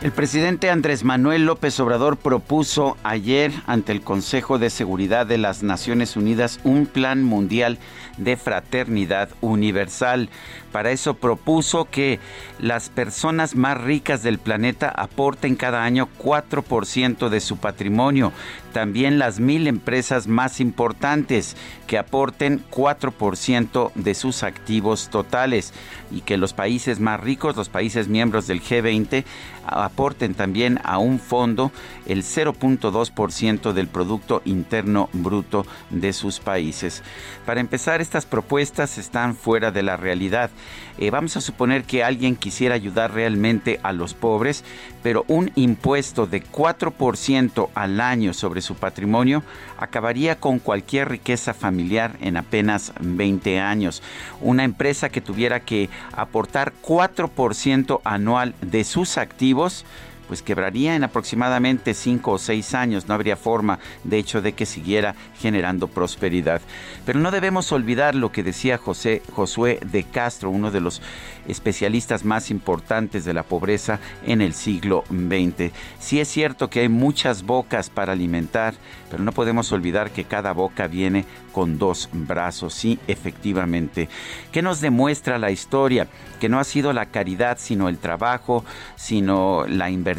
[0.00, 5.64] El presidente Andrés Manuel López Obrador propuso ayer ante el Consejo de Seguridad de las
[5.64, 7.80] Naciones Unidas un plan mundial
[8.16, 10.28] de fraternidad universal.
[10.70, 12.20] Para eso propuso que
[12.60, 18.32] las personas más ricas del planeta aporten cada año 4% de su patrimonio.
[18.72, 25.72] También las mil empresas más importantes que aporten 4% de sus activos totales
[26.10, 29.24] y que los países más ricos, los países miembros del G20,
[29.66, 31.70] aporten también a un fondo
[32.06, 37.02] el 0.2% del Producto Interno Bruto de sus países.
[37.44, 40.50] Para empezar, estas propuestas están fuera de la realidad.
[40.98, 44.64] Eh, vamos a suponer que alguien quisiera ayudar realmente a los pobres,
[45.02, 49.42] pero un impuesto de 4% al año sobre su patrimonio
[49.78, 54.02] acabaría con cualquier riqueza familiar en apenas 20 años.
[54.42, 59.86] Una empresa que tuviera que aportar 4% anual de sus activos,
[60.28, 63.08] pues quebraría en aproximadamente cinco o seis años.
[63.08, 66.60] No habría forma, de hecho, de que siguiera generando prosperidad.
[67.04, 71.02] Pero no debemos olvidar lo que decía José Josué de Castro, uno de los
[71.48, 75.72] especialistas más importantes de la pobreza en el siglo XX.
[75.98, 78.74] Sí es cierto que hay muchas bocas para alimentar,
[79.10, 84.08] pero no podemos olvidar que cada boca viene con dos brazos, sí, efectivamente.
[84.52, 86.06] ¿Qué nos demuestra la historia?
[86.38, 88.64] Que no ha sido la caridad, sino el trabajo,
[88.96, 90.17] sino la inversión,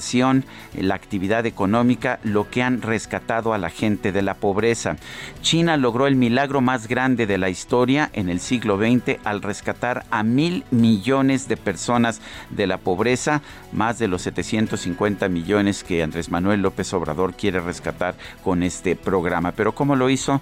[0.74, 4.98] la actividad económica, lo que han rescatado a la gente de la pobreza.
[5.42, 10.06] China logró el milagro más grande de la historia en el siglo XX al rescatar
[10.12, 16.30] a mil millones de personas de la pobreza, más de los 750 millones que Andrés
[16.30, 19.52] Manuel López Obrador quiere rescatar con este programa.
[19.52, 20.42] Pero ¿cómo lo hizo?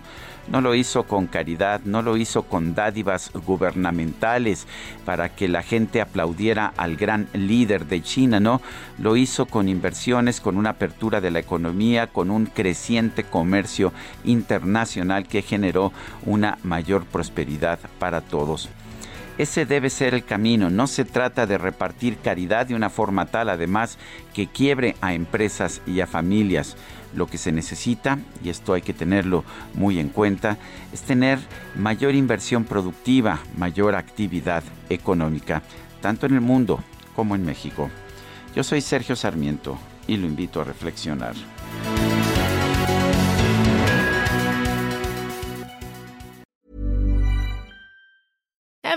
[0.50, 4.68] No lo hizo con caridad, no lo hizo con dádivas gubernamentales
[5.06, 8.62] para que la gente aplaudiera al gran líder de China, no,
[8.98, 13.92] lo hizo con inversiones, con una apertura de la economía, con un creciente comercio
[14.24, 15.92] internacional que generó
[16.26, 18.70] una mayor prosperidad para todos.
[19.38, 20.70] Ese debe ser el camino.
[20.70, 23.98] No se trata de repartir caridad de una forma tal, además,
[24.34, 26.76] que quiebre a empresas y a familias.
[27.14, 29.44] Lo que se necesita, y esto hay que tenerlo
[29.74, 30.58] muy en cuenta,
[30.92, 31.40] es tener
[31.76, 35.62] mayor inversión productiva, mayor actividad económica,
[36.02, 36.84] tanto en el mundo
[37.16, 37.90] como en México.
[38.56, 39.78] Yo soy Sergio Sarmiento
[40.08, 41.36] y lo invito a reflexionar.